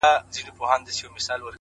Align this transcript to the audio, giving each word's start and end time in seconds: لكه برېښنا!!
لكه 0.03 0.51
برېښنا!! 0.59 1.45